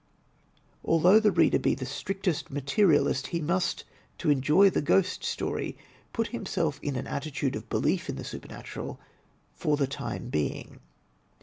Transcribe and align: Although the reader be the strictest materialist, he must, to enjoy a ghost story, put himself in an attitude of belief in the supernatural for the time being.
Although 0.83 1.19
the 1.19 1.31
reader 1.31 1.59
be 1.59 1.75
the 1.75 1.85
strictest 1.85 2.49
materialist, 2.49 3.27
he 3.27 3.39
must, 3.39 3.83
to 4.17 4.31
enjoy 4.31 4.65
a 4.65 4.81
ghost 4.81 5.23
story, 5.23 5.77
put 6.11 6.29
himself 6.29 6.79
in 6.81 6.95
an 6.95 7.05
attitude 7.05 7.55
of 7.55 7.69
belief 7.69 8.09
in 8.09 8.15
the 8.15 8.23
supernatural 8.23 8.99
for 9.53 9.77
the 9.77 9.85
time 9.85 10.29
being. 10.29 10.79